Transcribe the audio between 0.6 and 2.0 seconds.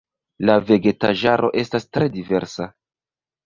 vegetaĵaro estas